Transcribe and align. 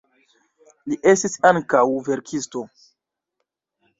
Li 0.93 0.97
estis 1.11 1.35
ankaŭ 1.51 1.83
verkisto. 2.09 2.63